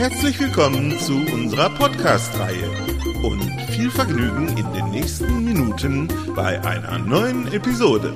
Herzlich 0.00 0.40
willkommen 0.40 0.98
zu 0.98 1.12
unserer 1.30 1.68
Podcast-Reihe 1.68 2.70
und 3.22 3.42
viel 3.70 3.90
Vergnügen 3.90 4.48
in 4.56 4.72
den 4.72 4.90
nächsten 4.92 5.44
Minuten 5.44 6.08
bei 6.34 6.58
einer 6.62 6.98
neuen 6.98 7.52
Episode. 7.52 8.14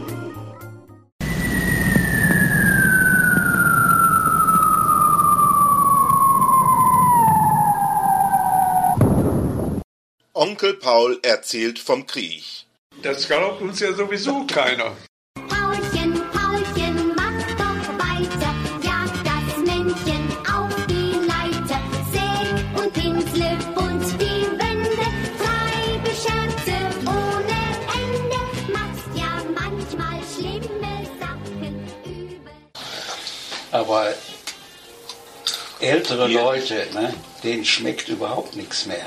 Onkel 10.33 10.79
Paul 10.79 11.21
erzählt 11.23 11.79
vom 11.79 12.07
Krieg. 12.07 12.65
Das 13.03 13.27
glaubt 13.27 13.61
uns 13.61 13.81
ja 13.81 13.93
sowieso 13.93 14.47
keiner. 14.47 14.97
Aber 33.75 34.15
ältere 35.81 36.29
Leute, 36.29 36.87
ne, 36.95 37.13
denen 37.43 37.65
schmeckt 37.65 38.09
überhaupt 38.09 38.55
nichts 38.55 38.87
mehr. 38.87 39.05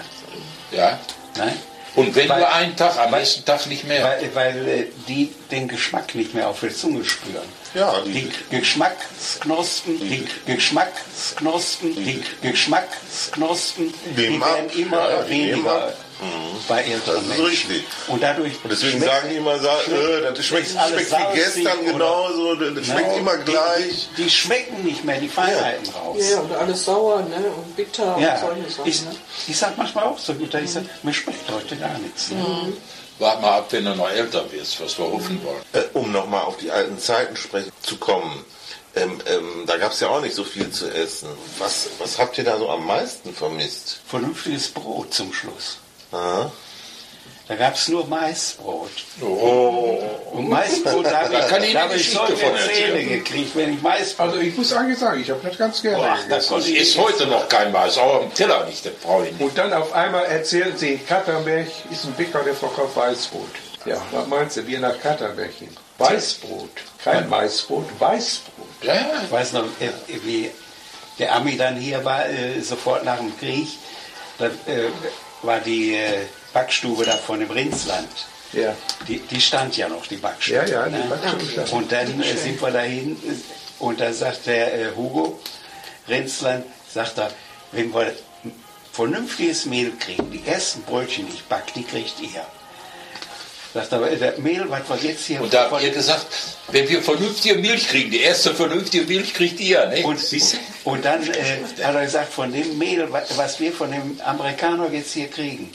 Ja. 0.72 1.00
Ne? 1.38 1.54
Und 1.96 2.14
wenn 2.16 2.28
Weil- 2.28 2.40
nur 2.40 2.52
einen 2.52 2.76
Tag, 2.76 2.98
am 3.00 3.12
nächsten 3.12 3.46
Tag 3.46 3.66
nicht 3.68 3.86
mehr. 3.86 4.04
Weil, 4.04 4.36
weil 4.36 4.68
äh, 4.68 4.86
die 5.08 5.34
den 5.52 5.70
Geschmack 5.70 6.14
nicht 6.16 6.34
mehr 6.34 6.50
auf 6.50 6.60
der 6.60 6.76
Zunge 6.76 7.06
spüren. 7.06 7.48
Ja, 7.74 8.02
Die 8.06 8.12
die, 8.12 8.32
Geschmacksknospen, 8.60 10.00
die 10.02 10.28
Geschmacksknospen, 10.46 11.96
die 11.96 12.22
Geschmacksknospen, 12.42 13.94
die 14.18 14.18
werden 14.42 14.70
immer 14.76 15.10
Ja, 15.10 15.22
die 15.24 15.30
weniger 15.32 15.94
ab. 16.22 16.62
bei 16.68 16.82
älteren 16.84 17.16
Das 17.16 17.24
ist 17.24 17.28
Menschen. 17.30 17.46
richtig. 17.48 17.84
Und 18.08 18.24
dadurch 18.24 18.54
deswegen 18.70 18.98
schmeckt- 19.00 19.06
sagen 19.14 19.30
die 19.30 19.36
immer, 19.36 19.60
sa- 19.60 19.80
äh, 19.82 20.34
das 20.34 20.46
schmeckt, 20.46 20.70
schmeckt 20.70 21.12
wie 21.12 21.36
gestern 21.36 21.78
oder- 21.80 21.92
genauso, 21.94 22.56
das 22.56 22.86
schmeckt 22.86 23.00
Genau, 23.04 23.18
immer 23.18 23.38
gleich. 23.38 24.10
Die, 24.18 24.24
die 24.24 24.30
schmecken 24.30 24.84
nicht 24.84 25.04
mehr 25.04 25.20
die 25.20 25.30
Feinheiten 25.30 25.90
raus. 25.94 26.18
Ja, 26.30 26.40
und 26.40 26.52
alles 26.54 26.86
sauer 26.86 27.22
ne? 27.22 27.36
und 27.56 27.76
bitter 27.76 28.18
Ja, 28.20 28.34
und 28.34 28.40
solche 28.58 28.70
Sachen. 28.72 28.88
ich, 28.90 29.02
ne? 29.04 29.16
ich 29.48 29.58
sag 29.58 29.78
manchmal 29.78 30.06
auch 30.06 30.18
so 30.20 30.34
gut, 30.34 30.54
ich 30.54 30.72
sag, 30.72 30.84
mir 31.04 31.14
schmeckt 31.14 31.50
heute 31.52 31.76
gar 31.78 31.98
nichts. 32.00 32.32
Ne? 32.32 32.74
Wart 33.20 33.42
mal 33.42 33.58
ab, 33.60 33.68
wenn 33.72 33.86
du 33.86 33.96
noch 33.96 34.10
älter 34.12 34.52
wirst, 34.52 34.80
was 34.80 34.98
wir 35.00 35.06
hoffen 35.06 35.42
wollen. 35.44 35.62
Äh, 35.74 35.88
um 35.98 36.12
nochmal 36.12 36.42
auf 36.44 36.58
die 36.58 36.70
alten 36.70 37.00
Zeiten 37.00 37.36
sprechen 37.36 37.72
zu 37.82 37.98
kommen. 37.98 38.46
Ähm, 38.96 39.20
ähm, 39.28 39.64
da 39.68 39.78
gab 39.78 39.92
es 39.92 40.00
ja 40.00 40.10
auch 40.10 40.22
nicht 40.22 40.36
so 40.36 40.44
viel 40.44 40.70
zu 40.72 40.88
essen. 40.90 41.30
Was, 41.60 41.88
was 42.00 42.18
habt 42.20 42.38
ihr 42.38 42.44
da 42.44 42.58
so 42.58 42.70
am 42.70 42.86
meisten 42.86 43.34
vermisst? 43.34 44.00
Vernünftiges 44.08 44.68
Brot 44.70 45.14
zum 45.14 45.32
Schluss. 45.34 45.78
Aha. 46.12 46.52
Da 47.48 47.56
gab 47.56 47.76
es 47.76 47.88
nur 47.88 48.06
Maisbrot. 48.08 48.92
Oh. 49.22 50.04
Und 50.34 50.50
Maisbrot, 50.50 51.06
da 51.06 51.22
habe 51.22 51.36
ich, 51.66 51.74
da 51.74 51.84
hab 51.84 51.96
ich 51.96 52.12
solche. 52.12 52.36
Zähne 52.36 53.04
gekriegt, 53.06 53.56
wenn 53.56 53.74
ich 53.74 53.82
Maisbrot... 53.82 54.28
Also 54.28 54.40
ich 54.42 54.58
muss 54.58 54.74
eigentlich 54.74 55.00
sagen, 55.00 55.22
ich 55.22 55.30
habe 55.30 55.40
das 55.48 55.58
ganz 55.58 55.82
gerne 55.82 55.98
Boah, 55.98 56.18
das 56.30 56.52
ich 56.68 56.76
Ist 56.76 56.98
heute 56.98 57.26
noch 57.28 57.48
kein 57.48 57.72
Mais, 57.72 57.98
auch 57.98 58.24
am 58.24 58.34
Teller 58.34 58.66
nicht, 58.66 58.86
das 58.86 58.94
brauche 58.96 59.28
ich 59.28 59.32
nicht. 59.32 59.42
Und 59.42 59.58
dann 59.58 59.72
auf 59.72 59.94
einmal 59.94 60.26
erzählen 60.26 60.76
sie, 60.76 60.94
in 60.94 61.06
Katernberg 61.06 61.68
ist 61.90 62.04
ein 62.04 62.14
Bäcker, 62.14 62.44
der 62.44 62.54
verkauft 62.54 62.98
Weißbrot. 62.98 63.50
Ja, 63.86 64.02
was 64.12 64.28
meinst 64.28 64.58
du, 64.58 64.68
wir 64.68 64.80
nach 64.80 65.00
Katernberg 65.00 65.54
hin? 65.54 65.70
Weißbrot. 66.00 66.70
Kein 67.02 67.32
Weißbrot, 67.32 67.86
Weißbrot. 67.98 68.68
Ja, 68.82 68.94
ja. 68.94 69.22
Ich 69.24 69.32
weiß 69.32 69.54
noch, 69.54 69.64
äh, 69.80 69.90
wie 70.26 70.52
der 71.18 71.34
Ami 71.34 71.56
dann 71.56 71.78
hier 71.78 72.04
war, 72.04 72.28
äh, 72.28 72.60
sofort 72.62 73.06
nach 73.06 73.18
dem 73.18 73.38
Krieg, 73.40 73.70
da 74.38 74.48
äh, 74.48 74.90
war 75.42 75.60
die 75.60 75.96
äh, 75.96 76.26
Backstube 76.54 77.06
da 77.06 77.14
von 77.14 77.40
dem 77.40 77.52
Rinsland. 77.52 78.10
Ja. 78.54 78.76
Die, 79.08 79.20
die 79.20 79.42
stand 79.42 79.76
ja 79.78 79.90
noch, 79.90 80.08
die 80.08 80.18
Backstube. 80.18 80.58
Ja, 80.58 80.66
ja, 80.66 80.86
die 80.86 80.96
ne? 80.96 81.06
Backstube 81.10 81.52
stand. 81.52 81.72
Und 81.74 81.92
dann 81.92 82.22
äh, 82.22 82.38
sind 82.38 82.62
wir 82.62 82.72
dahin 82.72 83.18
und 83.80 84.00
da 84.00 84.12
sagt 84.14 84.48
der 84.48 84.74
äh, 84.74 84.96
Hugo 84.96 85.40
Rinsland, 86.08 86.66
sagt 86.92 87.18
er, 87.18 87.32
wenn 87.72 87.94
wir 87.94 88.14
vernünftiges 88.92 89.66
Mehl 89.66 89.92
kriegen, 89.98 90.32
die 90.32 90.46
ersten 90.48 90.82
Brötchen, 90.84 91.28
die 91.28 91.34
ich 91.34 91.44
back, 91.44 91.74
die 91.74 91.84
kriegt 91.84 92.20
ihr. 92.20 92.46
Das 93.74 93.90
Mehl, 94.40 94.66
was 94.70 94.82
wir 95.04 95.10
jetzt 95.12 95.26
hier... 95.26 95.42
Und 95.42 95.54
da 95.54 95.70
habt 95.70 95.84
ihr 95.84 95.92
gesagt, 95.92 96.26
wenn 96.72 96.88
wir 96.90 97.02
vernünftige 97.02 97.56
Milch 97.56 97.88
kriegen, 97.88 98.10
die 98.12 98.22
erste 98.22 98.56
vernünftige 98.56 99.06
Milch 99.06 99.34
kriegt 99.34 99.60
ihr, 99.60 99.86
ne? 99.88 100.04
Und, 100.04 100.20
und 100.84 101.06
dann 101.06 101.22
äh, 101.24 101.84
hat 101.84 101.96
er 101.96 102.02
gesagt, 102.06 102.34
von 102.34 102.52
dem 102.52 102.78
Mehl, 102.78 103.12
wa- 103.12 103.24
was 103.36 103.60
wir 103.60 103.72
von 103.72 103.92
dem 103.92 104.20
Amerikaner 104.26 104.90
jetzt 104.92 105.14
hier 105.14 105.28
kriegen, 105.28 105.72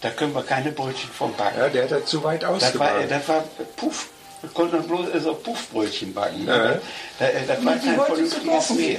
da 0.00 0.10
können 0.10 0.34
wir 0.34 0.42
keine 0.42 0.72
Brötchen 0.72 1.10
von 1.10 1.34
backen. 1.36 1.58
Ja, 1.58 1.68
der 1.68 1.84
hat 1.84 1.90
das 1.92 2.06
zu 2.06 2.22
weit 2.22 2.42
das, 2.42 2.50
war, 2.50 2.56
ausgebaut. 2.56 3.06
das 3.08 3.28
war 3.28 3.44
Puff. 3.76 4.08
Wir 4.42 4.50
konnten 4.50 4.72
dann 4.76 4.88
bloß 4.88 5.14
äh, 5.14 5.20
so 5.20 5.34
Puffbrötchen 5.34 6.12
backen. 6.12 6.44
Ja. 6.46 6.74
Da, 7.18 7.26
äh, 7.26 7.46
das 7.46 7.64
war 7.64 7.76
kein 7.76 7.94
vernünftiges 8.00 8.70
Mehl. 8.70 8.98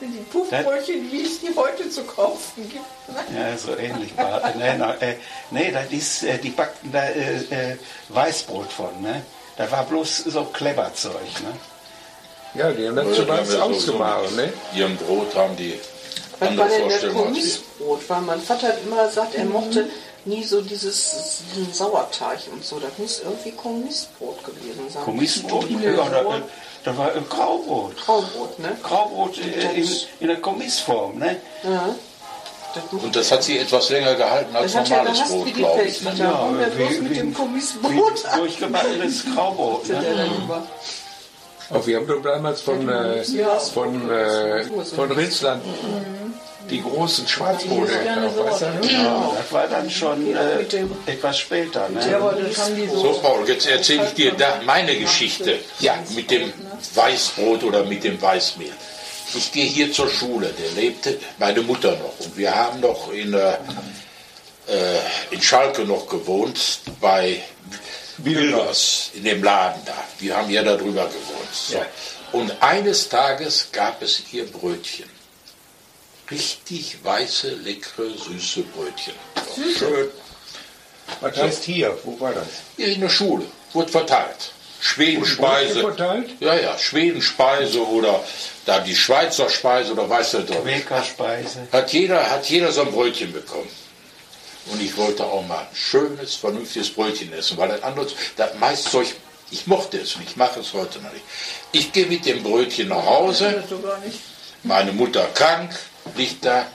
Die 0.00 0.18
Puffbrötchen, 0.30 1.10
wie 1.10 1.24
es 1.24 1.40
die 1.40 1.50
heute 1.56 1.90
zu 1.90 2.04
kaufen 2.04 2.70
gibt. 2.70 3.08
ne? 3.32 3.38
Ja, 3.50 3.56
so 3.58 3.76
ähnlich 3.76 4.16
war. 4.16 4.52
Nee, 4.56 5.06
äh, 5.06 5.16
nee 5.50 5.72
das 5.72 5.90
ist, 5.90 6.22
äh, 6.22 6.38
die 6.38 6.50
backten 6.50 6.92
da 6.92 7.04
äh, 7.04 7.36
äh, 7.72 7.76
Weißbrot 8.10 8.72
von. 8.72 9.02
Ne? 9.02 9.22
Da 9.56 9.70
war 9.70 9.84
bloß 9.84 10.18
so 10.18 10.44
Kleberzeug. 10.44 11.12
Ne? 11.42 11.52
Ja, 12.54 12.70
die 12.70 12.86
haben 12.86 12.96
das 12.96 13.06
weit 13.06 13.28
haben 13.28 13.38
ja 13.38 13.44
so- 13.44 13.60
ausgemalt, 13.62 14.36
ne? 14.36 14.52
Ihrem 14.74 14.96
Brot 14.98 15.34
haben 15.34 15.56
die 15.56 15.80
Was 16.38 16.56
war 16.56 16.68
denn 16.68 16.88
das. 16.88 17.12
Kommissbrot? 17.12 18.08
Weil 18.08 18.20
mein 18.22 18.40
Vater 18.40 18.68
hat 18.68 18.78
immer 18.84 19.06
gesagt, 19.06 19.34
er 19.34 19.46
mochte 19.46 19.88
nie 20.24 20.44
so 20.44 20.60
dieses 20.60 21.42
diesen 21.54 21.72
Sauerteig 21.72 22.40
und 22.52 22.64
so. 22.64 22.78
Das 22.78 22.90
muss 22.98 23.20
irgendwie 23.24 23.52
Kommissbrot 23.52 24.44
gewesen 24.44 24.88
sein. 24.90 25.04
Kommissbrot? 25.04 25.70
Ja, 25.70 25.90
Ja, 25.92 26.08
da, 26.08 26.24
da 26.84 26.96
war 26.98 27.14
äh, 27.14 27.20
Graubrot. 27.28 27.96
Graubrot, 28.04 28.58
ne? 28.58 28.76
Graubrot 28.82 29.38
äh, 29.38 29.72
in, 29.80 29.88
in 30.20 30.26
der 30.28 30.40
Kommissform. 30.40 31.18
Ne? 31.18 31.36
Ja. 31.64 31.94
Das, 32.74 32.84
Und 33.02 33.14
das 33.14 33.30
hat 33.30 33.42
sie 33.42 33.58
etwas 33.58 33.90
länger 33.90 34.14
gehalten 34.14 34.56
als 34.56 34.72
normales 34.74 35.12
gehasst 35.18 35.30
Brot, 35.30 35.46
wie 35.46 35.52
die 35.52 35.58
glaube 35.60 35.82
ich. 35.82 36.02
Ne? 36.02 36.12
Bloß 36.76 36.90
wie- 36.90 36.98
mit 37.00 37.10
wie- 37.10 37.14
dem 37.18 37.34
Kommissbrot. 37.34 38.24
Durchgebackenes 38.36 39.24
Graubrot. 39.34 39.88
Ne? 39.88 40.62
Auch 41.70 41.86
wir 41.86 41.96
haben 41.96 42.06
doch 42.06 42.22
damals 42.22 42.60
von, 42.62 42.88
äh, 42.88 43.22
von, 43.74 44.10
äh, 44.10 44.64
von 44.96 45.10
Rinsland 45.12 45.62
die 46.70 46.82
großen 46.82 47.26
Schwarzbrote 47.28 47.92
gekauft, 47.92 48.38
weißt 48.38 48.62
du? 48.62 48.86
ne? 48.86 48.92
Ja, 48.92 49.32
das 49.36 49.52
war 49.52 49.66
dann 49.68 49.90
schon 49.90 50.34
äh, 50.34 50.60
etwas 51.06 51.38
später. 51.38 51.88
Ne? 51.88 52.00
So, 52.90 53.12
Paul, 53.22 53.46
jetzt 53.48 53.66
erzähle 53.66 54.06
ich 54.06 54.14
dir 54.14 54.32
da 54.32 54.60
meine 54.64 54.96
Geschichte 54.96 55.58
Ja. 55.80 55.96
mit 56.14 56.30
dem 56.30 56.52
Weißbrot 56.94 57.64
oder 57.64 57.84
mit 57.84 58.04
dem 58.04 58.20
Weißmehl. 58.20 58.72
Ich 59.34 59.50
gehe 59.52 59.64
hier 59.64 59.92
zur 59.92 60.08
Schule, 60.10 60.48
der 60.48 60.82
lebte 60.82 61.18
meine 61.38 61.62
Mutter 61.62 61.92
noch 61.92 62.20
und 62.20 62.36
wir 62.36 62.54
haben 62.54 62.80
noch 62.80 63.10
in, 63.12 63.32
äh, 63.34 63.52
äh, 64.68 64.98
in 65.30 65.40
Schalke 65.40 65.82
noch 65.84 66.06
gewohnt 66.06 66.80
bei 67.00 67.40
Wilders 68.18 69.10
in 69.14 69.24
dem 69.24 69.42
Laden 69.42 69.80
da. 69.86 69.94
Wir 70.18 70.36
haben 70.36 70.50
ja 70.50 70.62
da 70.62 70.76
drüber 70.76 71.06
gewohnt. 71.06 71.48
So. 71.52 71.74
Ja. 71.76 71.86
Und 72.32 72.52
eines 72.62 73.08
Tages 73.08 73.68
gab 73.72 74.02
es 74.02 74.22
hier 74.30 74.46
Brötchen. 74.46 75.06
Richtig 76.32 76.96
weiße, 77.02 77.50
leckere, 77.62 78.10
süße 78.10 78.62
Brötchen. 78.74 79.14
Schön. 79.78 80.08
Was 81.20 81.36
heißt 81.36 81.64
hier? 81.64 81.96
Wo 82.04 82.18
war 82.18 82.32
das? 82.32 82.46
Hier 82.76 82.88
in 82.88 83.00
der 83.00 83.08
Schule. 83.08 83.44
Wurde 83.72 83.90
verteilt. 83.90 84.52
Schwedenspeise. 84.80 85.80
Verteilt? 85.80 86.30
Ja, 86.40 86.54
ja, 86.54 86.76
Schwedenspeise 86.78 87.86
oder 87.86 88.24
da 88.66 88.80
die 88.80 88.96
Schweizer 88.96 89.48
Speise 89.48 89.92
oder 89.92 90.08
weiß 90.08 90.32
der 90.32 90.46
Teufel. 90.46 90.62
Quäkerspeise. 90.62 91.68
Hat 91.70 91.92
jeder, 91.92 92.30
hat 92.30 92.46
jeder 92.46 92.72
so 92.72 92.82
ein 92.82 92.92
Brötchen 92.92 93.32
bekommen. 93.32 93.68
Und 94.66 94.82
ich 94.82 94.96
wollte 94.96 95.24
auch 95.24 95.46
mal 95.46 95.58
ein 95.58 95.76
schönes, 95.76 96.34
vernünftiges 96.36 96.90
Brötchen 96.90 97.32
essen, 97.32 97.56
weil 97.58 97.68
das 97.68 97.82
andere, 97.82 98.06
das 98.36 98.54
Maiszeug 98.54 99.06
Ich 99.52 99.66
mochte 99.66 99.98
es 99.98 100.16
nicht, 100.16 100.36
mache 100.36 100.60
es 100.60 100.72
heute 100.72 100.98
noch 101.00 101.12
nicht. 101.12 101.24
Ich 101.72 101.92
gehe 101.92 102.06
mit 102.06 102.24
dem 102.24 102.42
Brötchen 102.42 102.88
nach 102.88 103.04
Hause. 103.04 103.62
Meine 104.62 104.92
Mutter 104.92 105.28
krank, 105.34 105.78
liegt 106.16 106.44
da, 106.44 106.66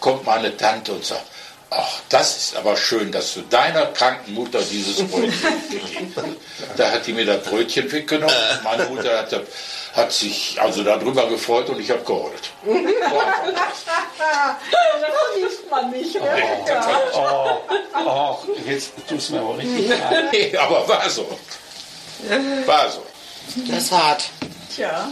kommt 0.00 0.24
meine 0.26 0.56
Tante 0.56 0.92
und 0.92 1.04
sagt, 1.04 1.24
ach, 1.70 2.00
das 2.08 2.36
ist 2.36 2.56
aber 2.56 2.76
schön, 2.76 3.12
dass 3.12 3.34
du 3.34 3.42
deiner 3.42 3.86
kranken 3.86 4.34
Mutter 4.34 4.60
dieses 4.62 5.06
Brötchen 5.08 5.62
gegeben 5.70 6.12
hast. 6.16 6.78
Da 6.78 6.90
hat 6.90 7.06
die 7.06 7.12
mir 7.12 7.26
das 7.26 7.42
Brötchen 7.44 7.90
weggenommen. 7.90 8.34
Meine 8.64 8.84
Mutter 8.86 9.18
hat, 9.18 9.40
hat 9.94 10.12
sich 10.12 10.56
also 10.60 10.82
darüber 10.82 11.28
gefreut 11.28 11.68
und 11.68 11.80
ich 11.80 11.90
habe 11.90 12.02
geheult. 12.02 12.50
Das 12.64 12.74
liest 15.36 15.70
man 15.70 15.90
nicht. 15.90 16.14
Ne? 16.14 16.22
Oh, 17.14 17.58
oh, 18.04 18.38
jetzt 18.66 18.92
tust 19.08 19.28
du 19.30 19.34
mir 19.34 19.40
aber 19.40 19.58
richtig 19.58 19.88
leid. 19.88 20.24
Nee, 20.32 20.56
aber 20.56 20.88
war 20.88 21.08
so. 21.08 21.38
War 22.66 22.90
so. 22.90 23.04
Das 23.68 23.84
ist 23.84 23.92
hart. 23.92 24.24
Tja. 24.74 25.08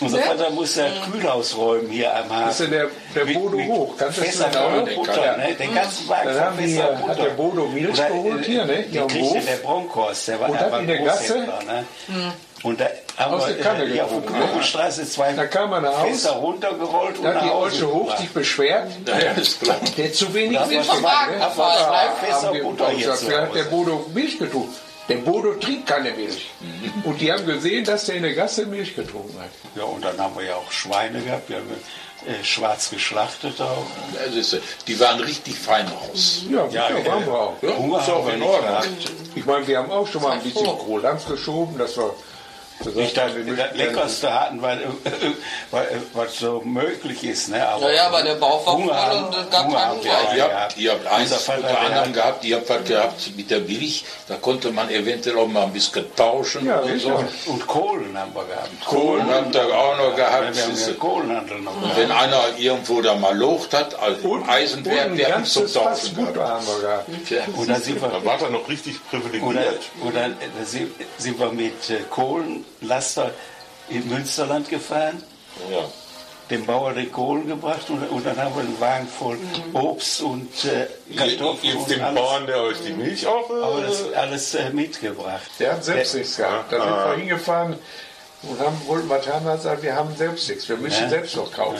Unser 0.00 0.18
Vater 0.18 0.50
muss 0.50 0.76
ja 0.76 0.84
Kühlhaus 1.10 1.56
räumen 1.56 1.88
hier 1.90 2.14
am 2.14 2.28
Das 2.28 2.60
ist 2.60 2.66
Hafen. 2.66 2.72
ja 2.74 2.78
der, 2.80 2.88
der 3.14 3.24
Mit- 3.24 3.34
Bodo 3.34 3.56
mit 3.56 3.68
hoch. 3.68 3.94
Kannst 3.96 4.18
du 4.18 4.22
das 4.24 4.38
noch? 4.40 4.94
Butter, 4.94 5.36
ne? 5.38 5.54
Den 5.58 5.74
ganzen 5.74 6.08
Wagen 6.08 6.28
Dann 6.28 6.40
haben 6.40 6.58
die, 6.58 6.74
Fässer 6.74 6.84
hat 6.96 7.00
Butter. 7.00 7.14
der 7.22 7.30
Bodo 7.30 7.66
Milch 7.68 7.92
Oder, 7.98 8.08
geholt 8.08 8.42
äh, 8.42 8.44
hier, 8.50 8.64
ne? 8.66 8.82
Die 8.82 8.98
kriegte 8.98 9.20
Hof. 9.20 9.44
der 9.46 9.56
Bronkhorst, 9.56 10.28
der 10.28 10.40
war, 10.40 10.48
Und 10.50 10.60
war 10.60 10.80
in 10.80 10.86
der 10.86 10.98
Gasse? 10.98 11.38
Ne? 11.38 11.84
Und 12.62 12.80
da 12.80 12.86
haben 13.16 13.34
Aus 13.34 13.46
wir 13.48 13.54
der 13.54 13.64
Kanne 13.64 13.84
äh, 13.84 13.92
hier 13.92 14.04
auf 14.04 14.10
der 14.10 14.20
ne? 14.20 14.26
Knoblauchstraße 14.26 15.08
zwei 15.08 15.32
Da 15.32 15.46
kam 15.46 15.72
er 15.72 15.80
nach 15.80 15.98
Haus, 15.98 16.08
Fässer 16.08 16.30
runtergerollt 16.32 17.18
und 17.18 17.24
Da 17.24 17.34
hat 17.34 17.44
die 17.44 17.50
Olsche 17.50 17.86
Hoch 17.92 18.16
sich 18.16 18.30
beschwert, 18.30 18.88
Ja, 19.06 19.14
ist 19.32 19.60
klar. 19.62 19.76
der 19.96 20.12
zu 20.12 20.32
wenig 20.34 20.58
Milch 20.66 20.88
war 20.88 20.96
gemacht, 20.96 21.14
Wagen 21.28 21.38
ne? 21.38 21.44
abfahren. 21.44 21.86
Zwei 22.18 22.26
Fässer 22.26 22.52
Butter 22.62 22.88
hier 22.90 23.14
zu 23.14 23.30
hat 23.40 23.54
der. 23.54 23.62
Bodo 23.64 24.06
Milch 24.12 24.38
getrunken. 24.38 24.74
Der 25.08 25.16
Bodo 25.16 25.54
trinkt 25.54 25.86
keine 25.86 26.10
Milch. 26.12 26.50
Und 27.04 27.20
die 27.20 27.32
haben 27.32 27.46
gesehen, 27.46 27.84
dass 27.84 28.06
der 28.06 28.16
in 28.16 28.22
der 28.22 28.34
Gasse 28.34 28.66
Milch 28.66 28.96
getrunken 28.96 29.38
hat. 29.40 29.50
Ja, 29.76 29.84
und 29.84 30.04
dann 30.04 30.18
haben 30.18 30.36
wir 30.36 30.44
ja 30.44 30.56
auch 30.56 30.70
Schweine 30.72 31.20
gehabt, 31.20 31.48
wir 31.48 31.58
haben 31.58 31.70
äh, 32.26 32.42
schwarz 32.44 32.90
geschlachtet 32.90 33.60
auch. 33.60 33.86
Ist, 34.34 34.58
die 34.88 34.98
waren 34.98 35.20
richtig 35.20 35.56
fein 35.56 35.86
raus. 35.86 36.42
Ja, 36.50 36.66
Ja, 36.66 36.90
ja, 36.90 36.98
äh, 36.98 37.06
waren 37.06 37.24
wir 37.26 37.32
auch. 37.32 37.54
Ja, 37.62 37.76
Hunger 37.76 38.00
ist 38.00 38.10
auch 38.10 38.18
haben 38.18 38.26
wir 38.26 38.34
in 38.34 38.42
Ordnung. 38.42 38.96
Ich 39.36 39.46
meine, 39.46 39.66
wir 39.66 39.78
haben 39.78 39.90
auch 39.92 40.06
schon 40.08 40.22
mal 40.22 40.32
ein 40.32 40.40
bisschen 40.42 40.66
Kohldampf 40.66 41.26
geschoben, 41.28 41.78
dass 41.78 41.96
wir 41.96 42.12
Nicht 42.94 43.16
das, 43.16 43.32
haben, 43.32 43.46
wir 43.46 43.56
das 43.56 43.74
Leckerste 43.74 44.32
hatten, 44.32 44.60
weil, 44.62 44.80
weil, 45.70 46.02
was 46.12 46.38
so 46.38 46.60
möglich 46.64 47.24
ist. 47.24 47.48
Ne? 47.48 47.66
Aber 47.66 47.88
Ja, 47.88 47.94
ja, 47.96 48.06
aber 48.08 48.22
der 48.22 48.34
Bauch 48.34 48.64
war 48.66 48.74
Hunger 48.74 48.86
voll 48.88 48.96
haben- 48.96 49.24
und 49.24 49.34
es 49.36 49.50
gab 49.50 49.66
Hunger 49.66 49.78
keinen 49.78 49.88
alle 49.88 50.04
Ihr 50.04 50.12
habt, 50.12 50.36
gehabt. 50.36 50.76
ihr 50.76 50.90
habt 50.92 51.06
eins 51.06 51.32
unter 51.48 51.56
der 51.62 51.80
anderem 51.80 52.04
hat- 52.04 52.12
gehabt, 52.14 52.44
ihr 52.44 52.56
habt 52.56 52.68
was 52.68 52.84
gehabt 52.84 53.36
mit 53.36 53.50
der 53.50 53.60
Milch, 53.60 54.04
da 54.28 54.36
konnte 54.36 54.70
man 54.72 54.90
eventuell 54.90 55.38
auch 55.38 55.46
mal 55.48 55.64
ein 55.64 55.72
bisschen 55.72 56.04
tauschen 56.14 56.66
Ja, 56.66 56.80
oder 56.80 56.92
sicher. 56.92 57.24
so. 57.46 57.50
Und 57.52 57.66
Kohlen 57.66 58.16
haben 58.18 58.34
wir 58.34 58.44
gehabt. 58.44 58.84
Kohlen 58.84 59.30
habt 59.30 59.54
ihr 59.54 59.62
auch 59.78 59.96
noch 59.96 60.10
Ja, 60.10 60.16
gehabt. 60.16 60.56
wir 60.56 60.62
haben 60.64 60.74
siehst 60.76 60.88
ja. 60.88 60.94
Kohlenhandel 60.94 61.58
noch 61.60 61.80
gehabt. 61.80 61.96
Wenn 61.96 62.12
einer 62.12 62.42
irgendwo 62.58 63.00
da 63.00 63.14
mal 63.14 63.36
locht 63.36 63.72
hat, 63.72 63.98
also 63.98 64.28
Und, 64.28 64.42
im 64.42 64.50
Eisenwerk, 64.50 65.10
und 65.10 65.16
der 65.16 65.34
hat 65.36 65.46
zum 65.46 65.66
Tauschen 65.72 66.14
gehabt. 66.16 66.36
haben 66.38 66.66
wir 66.66 66.80
gehabt. 66.88 67.08
Tja. 67.26 67.42
Und 67.56 67.68
dann 67.70 67.82
sind 67.82 68.00
wir, 68.00 68.08
Da 68.08 68.24
war 68.24 68.40
er 68.40 68.50
noch 68.50 68.68
richtig 68.68 68.96
oder, 69.12 69.20
privilegiert. 69.22 69.80
oder 70.04 70.28
da 70.28 70.64
sind, 70.64 70.92
sind 71.18 71.38
wir 71.38 71.50
mit 71.52 71.90
äh, 71.90 72.00
Kohlenlaster 72.80 73.30
in 73.88 74.08
Münsterland 74.08 74.68
gefahren, 74.68 75.22
Ja. 75.70 75.84
dem 76.50 76.64
Bauer 76.66 76.92
den 76.92 77.10
Kohlen 77.10 77.48
gebracht 77.48 77.88
und, 77.88 78.02
und 78.08 78.24
dann 78.26 78.36
haben 78.36 78.54
wir 78.54 78.62
einen 78.62 78.80
Wagen 78.80 79.08
voll 79.08 79.38
Obst 79.72 80.20
und 80.22 80.48
äh, 80.64 80.86
Kartoffeln 81.16 81.58
Jetzt 81.62 81.76
und 81.76 81.90
den 81.90 82.00
alles, 82.02 82.20
Bauern, 82.20 82.46
der 82.46 82.60
euch 82.62 82.76
die 82.86 82.92
Milch 82.92 83.26
auch. 83.26 83.50
Äh, 83.50 83.54
alles, 83.62 84.12
alles 84.12 84.54
äh, 84.54 84.70
mitgebracht. 84.70 85.42
Der 85.58 85.72
hat 85.74 85.84
selbst 85.84 86.14
nichts 86.14 86.36
gehabt. 86.36 86.72
Da 86.72 86.78
sind 86.82 86.90
wir 86.94 87.16
hingefahren 87.16 87.78
und 88.42 88.60
haben, 88.60 88.80
wollten 88.86 89.08
was 89.08 89.26
haben, 89.26 89.44
hat 89.46 89.56
gesagt, 89.56 89.82
wir 89.82 89.94
haben 89.94 90.14
selbst 90.16 90.48
nichts. 90.48 90.68
Wir 90.68 90.76
müssen 90.76 91.02
Ja. 91.04 91.08
selbst 91.08 91.36
noch 91.36 91.50
kaufen. 91.52 91.78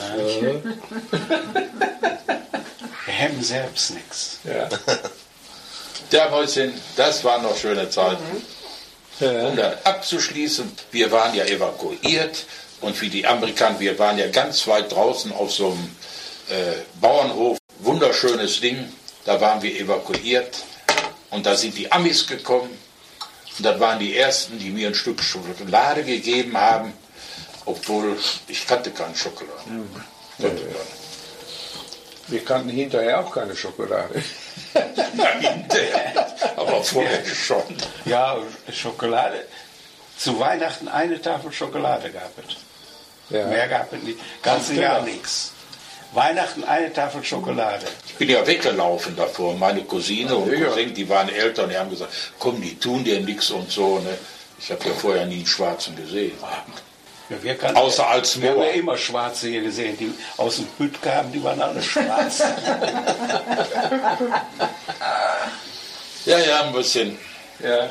Wir 3.05 3.19
haben 3.19 3.41
selbst 3.41 3.91
nichts. 3.91 4.39
Ja. 4.43 4.67
Der 6.11 6.29
Mäuschen, 6.29 6.73
das 6.95 7.23
waren 7.25 7.43
noch 7.43 7.57
schöne 7.57 7.89
Zeiten. 9.19 9.45
Um 9.45 9.55
dann 9.55 9.73
abzuschließen, 9.83 10.71
wir 10.91 11.11
waren 11.11 11.33
ja 11.33 11.45
evakuiert 11.45 12.45
und 12.81 12.99
wie 13.01 13.09
die 13.09 13.25
Amerikaner, 13.25 13.79
wir 13.79 13.97
waren 13.99 14.17
ja 14.17 14.27
ganz 14.27 14.67
weit 14.67 14.91
draußen 14.91 15.31
auf 15.31 15.51
so 15.51 15.71
einem 15.71 15.95
äh, 16.49 16.75
Bauernhof, 17.01 17.57
wunderschönes 17.79 18.61
Ding, 18.61 18.91
da 19.25 19.39
waren 19.41 19.61
wir 19.61 19.79
evakuiert 19.79 20.63
und 21.31 21.45
da 21.45 21.55
sind 21.55 21.77
die 21.77 21.91
Amis 21.91 22.27
gekommen 22.27 22.69
und 23.57 23.65
das 23.65 23.79
waren 23.79 23.99
die 23.99 24.15
ersten, 24.15 24.59
die 24.59 24.69
mir 24.69 24.89
ein 24.89 24.95
Stück 24.95 25.21
Schokolade 25.21 26.03
gegeben 26.03 26.55
haben, 26.57 26.93
obwohl 27.65 28.17
ich 28.47 28.67
kannte 28.67 28.91
keine 28.91 29.15
Schokolade. 29.15 29.69
Nicht. 30.37 30.53
Wir 32.29 32.43
kannten 32.43 32.69
hinterher 32.69 33.21
auch 33.21 33.33
keine 33.33 33.55
Schokolade. 33.55 34.21
Hinterher, 35.39 36.06
aber 36.67 36.83
vorher 36.83 37.25
schon. 37.25 37.63
Ja, 38.05 38.37
Schokolade. 38.71 39.45
Zu 40.17 40.39
Weihnachten 40.39 40.87
eine 40.87 41.21
Tafel 41.21 41.51
Schokolade 41.51 42.09
gab 42.09 42.31
es. 42.39 42.55
Ja. 43.29 43.45
Mehr 43.47 43.67
gab 43.67 43.91
es 43.93 44.01
nicht. 44.03 44.19
Ganze 44.41 44.73
Ganz 44.73 44.81
Jahr 44.81 44.99
genau. 45.01 45.11
nichts. 45.11 45.51
Weihnachten 46.13 46.63
eine 46.63 46.91
Tafel 46.93 47.23
Schokolade. 47.23 47.85
Ich 48.07 48.15
bin 48.15 48.29
ja 48.29 48.45
weggelaufen 48.47 49.15
davor. 49.15 49.53
Meine 49.55 49.83
Cousine 49.83 50.35
und 50.35 50.51
Ja. 50.51 50.67
Cousin, 50.69 50.93
die 50.93 51.07
waren 51.09 51.29
Eltern, 51.29 51.69
die 51.69 51.77
haben 51.77 51.89
gesagt, 51.89 52.11
komm, 52.39 52.61
die 52.61 52.79
tun 52.79 53.03
dir 53.03 53.19
nichts 53.19 53.51
und 53.51 53.69
so. 53.69 53.99
Ne? 53.99 54.17
Ich 54.59 54.71
habe 54.71 54.83
ja 54.85 54.93
vorher 54.93 55.25
nie 55.25 55.35
einen 55.35 55.45
Schwarzen 55.45 55.95
gesehen. 55.95 56.31
Ja, 57.29 57.43
wir 57.43 57.55
kannten, 57.55 57.77
Außer 57.77 58.07
als 58.07 58.41
wir 58.41 58.51
haben 58.51 58.57
ja 58.59 58.63
Moor. 58.63 58.73
immer 58.73 58.97
Schwarze 58.97 59.49
hier 59.49 59.61
gesehen, 59.61 59.97
die 59.97 60.13
aus 60.37 60.55
dem 60.55 60.67
Hüt 60.77 60.99
kamen, 61.01 61.31
die 61.33 61.43
waren 61.43 61.61
alle 61.61 61.83
schwarz. 61.83 62.41
Ja, 66.27 66.39
ja, 66.39 66.61
ein 66.63 66.73
bisschen. 66.73 67.17
Ja. 67.59 67.89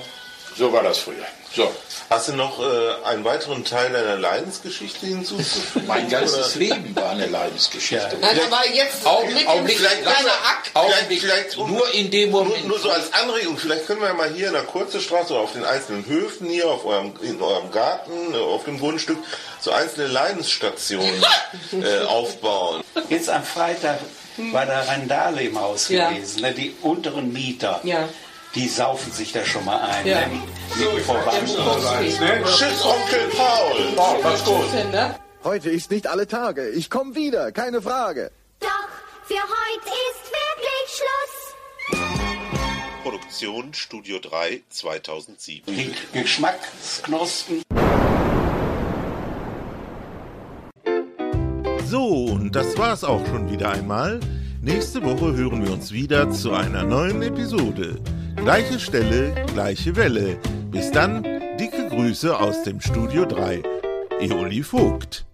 So 0.56 0.72
war 0.72 0.82
das 0.82 0.98
früher. 0.98 1.26
So, 1.54 1.70
Hast 2.08 2.28
du 2.28 2.34
noch 2.34 2.60
äh, 2.60 3.04
einen 3.04 3.24
weiteren 3.24 3.64
Teil 3.64 3.90
deiner 3.92 4.16
Leidensgeschichte 4.16 5.06
hinzuzufügen? 5.06 5.86
mein 5.88 6.08
ganzes 6.08 6.54
Leben 6.54 6.94
war 6.94 7.10
eine 7.10 7.26
Leidensgeschichte. 7.26 8.16
Nein, 8.20 8.38
aber 8.46 8.68
jetzt 8.72 9.04
Augen- 9.04 9.34
mit 9.34 9.46
Augenblick, 9.48 9.78
kleiner 9.78 10.00
lass 10.04 10.22
mal- 10.22 10.30
Akt. 10.30 10.70
Augenblick, 10.74 11.20
vielleicht- 11.20 11.56
nur 11.56 11.92
in 11.94 12.10
dem 12.10 12.30
Nur, 12.30 12.44
Moment. 12.44 12.68
nur 12.68 12.78
so 12.78 12.90
als 12.90 13.12
Anregung, 13.12 13.58
vielleicht 13.58 13.86
können 13.86 14.00
wir 14.02 14.08
ja 14.08 14.14
mal 14.14 14.30
hier 14.32 14.46
in 14.48 14.52
der 14.52 14.62
Kurze 14.62 15.00
Straße 15.00 15.32
oder 15.32 15.42
auf 15.42 15.52
den 15.52 15.64
einzelnen 15.64 16.06
Höfen 16.06 16.48
hier, 16.48 16.68
auf 16.70 16.84
eurem, 16.84 17.12
in 17.22 17.40
eurem 17.42 17.70
Garten, 17.72 18.34
äh, 18.34 18.36
auf 18.36 18.64
dem 18.64 18.78
Grundstück, 18.78 19.18
so 19.60 19.72
einzelne 19.72 20.06
Leidensstationen 20.08 21.24
äh, 21.82 22.04
aufbauen. 22.04 22.82
Jetzt 23.08 23.28
am 23.30 23.42
Freitag 23.42 23.98
war 24.52 24.64
da 24.66 24.82
Randale 24.82 25.42
im 25.42 25.60
Haus 25.60 25.88
Ja. 25.88 26.10
gewesen. 26.10 26.42
Ne? 26.42 26.52
Die 26.52 26.74
unteren 26.82 27.32
Mieter, 27.32 27.80
Ja. 27.82 28.08
Die 28.56 28.68
saufen 28.68 29.12
sich 29.12 29.32
da 29.32 29.44
schon 29.44 29.64
mal 29.64 29.78
ein. 29.78 30.06
Ja. 30.06 30.26
Ne? 30.26 30.42
Mit 30.94 31.02
Vorwarnung. 31.04 31.44
Tschüss, 31.44 32.84
Onkel 32.84 33.28
Paul! 33.36 33.76
Oh, 33.96 34.18
was 34.22 34.44
gut. 34.44 34.64
Heute 35.44 35.70
ist 35.70 35.90
nicht 35.90 36.06
alle 36.06 36.26
Tage. 36.26 36.70
Ich 36.70 36.90
komme 36.90 37.14
wieder, 37.14 37.52
keine 37.52 37.82
Frage. 37.82 38.32
Doch 38.58 38.68
für 39.26 39.34
heute 39.34 39.90
ist 40.10 40.32
wirklich 40.32 40.88
Schluss. 40.96 41.36
Produktion 43.02 43.74
Studio 43.74 44.18
3 44.18 44.62
2007. 44.70 45.74
Die 45.74 45.94
Geschmacksknospen. 46.18 47.62
So, 51.84 52.06
und 52.06 52.56
das 52.56 52.76
war's 52.78 53.04
auch 53.04 53.24
schon 53.26 53.50
wieder 53.52 53.70
einmal. 53.70 54.18
Nächste 54.60 55.04
Woche 55.04 55.36
hören 55.36 55.64
wir 55.64 55.72
uns 55.72 55.92
wieder 55.92 56.30
zu 56.30 56.52
einer 56.52 56.82
neuen 56.82 57.22
Episode. 57.22 58.00
Gleiche 58.36 58.78
Stelle, 58.78 59.34
gleiche 59.52 59.96
Welle. 59.96 60.38
Bis 60.70 60.90
dann, 60.90 61.22
dicke 61.58 61.88
Grüße 61.88 62.38
aus 62.38 62.62
dem 62.62 62.80
Studio 62.80 63.24
3. 63.24 63.62
Eoli 64.20 64.62
Vogt. 64.62 65.25